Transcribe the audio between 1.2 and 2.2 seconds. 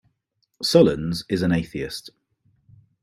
is an atheist.